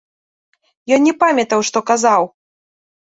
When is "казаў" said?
1.91-2.23